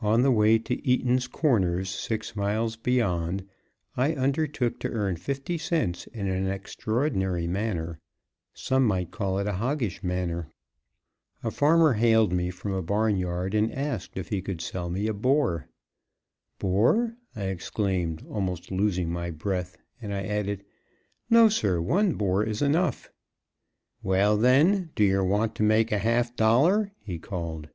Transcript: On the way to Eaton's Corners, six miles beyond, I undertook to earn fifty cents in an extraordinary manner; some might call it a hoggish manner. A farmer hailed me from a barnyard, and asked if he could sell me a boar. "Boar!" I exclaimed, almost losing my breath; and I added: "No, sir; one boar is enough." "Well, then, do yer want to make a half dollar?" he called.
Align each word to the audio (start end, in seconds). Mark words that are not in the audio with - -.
On 0.00 0.22
the 0.22 0.30
way 0.30 0.58
to 0.58 0.82
Eaton's 0.88 1.26
Corners, 1.28 1.90
six 1.90 2.34
miles 2.34 2.76
beyond, 2.76 3.46
I 3.94 4.14
undertook 4.14 4.80
to 4.80 4.88
earn 4.88 5.16
fifty 5.16 5.58
cents 5.58 6.06
in 6.06 6.28
an 6.28 6.46
extraordinary 6.48 7.46
manner; 7.46 7.98
some 8.54 8.86
might 8.86 9.10
call 9.10 9.38
it 9.38 9.46
a 9.46 9.52
hoggish 9.60 10.02
manner. 10.02 10.48
A 11.44 11.50
farmer 11.50 11.92
hailed 11.92 12.32
me 12.32 12.48
from 12.48 12.72
a 12.72 12.80
barnyard, 12.80 13.52
and 13.52 13.70
asked 13.70 14.16
if 14.16 14.30
he 14.30 14.40
could 14.40 14.62
sell 14.62 14.88
me 14.88 15.08
a 15.08 15.12
boar. 15.12 15.68
"Boar!" 16.58 17.14
I 17.34 17.42
exclaimed, 17.48 18.24
almost 18.30 18.70
losing 18.72 19.10
my 19.10 19.30
breath; 19.30 19.76
and 20.00 20.14
I 20.14 20.22
added: 20.22 20.64
"No, 21.28 21.50
sir; 21.50 21.82
one 21.82 22.14
boar 22.14 22.42
is 22.42 22.62
enough." 22.62 23.10
"Well, 24.02 24.38
then, 24.38 24.92
do 24.94 25.04
yer 25.04 25.22
want 25.22 25.54
to 25.56 25.62
make 25.62 25.92
a 25.92 25.98
half 25.98 26.34
dollar?" 26.34 26.92
he 27.02 27.18
called. 27.18 27.68